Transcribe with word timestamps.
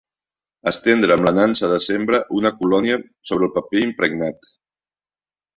Estendre 0.71 1.13
amb 1.17 1.27
la 1.27 1.33
nansa 1.39 1.69
de 1.75 1.77
sembra 1.89 2.21
una 2.39 2.53
colònia 2.63 2.97
sobre 3.33 3.49
el 3.51 3.55
paper 3.61 3.85
impregnat. 3.91 4.53